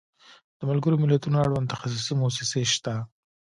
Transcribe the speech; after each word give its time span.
د 0.57 0.59
ملګرو 0.69 1.01
ملتونو 1.03 1.37
اړوند 1.45 1.71
تخصصي 1.73 2.13
موسسې 2.21 2.61
شته. 2.73 2.95